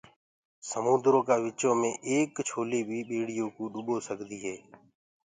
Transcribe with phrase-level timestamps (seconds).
[0.71, 2.29] سموندرو ڪآ وچو مي ايڪ
[2.71, 4.55] لهر بي ٻيڙي ڏُٻو سڪدي هي۔